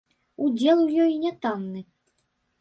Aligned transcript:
Удзел 0.45 0.79
у 0.85 0.87
ёй 1.03 1.13
нятанны. 1.27 1.85